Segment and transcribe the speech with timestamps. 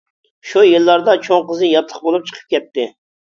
[0.51, 2.87] شۇ يىللاردا چوڭ قىزى ياتلىق بولۇپ چىقىپ كەتتى.